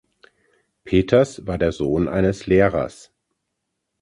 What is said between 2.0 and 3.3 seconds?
eines Lehrers.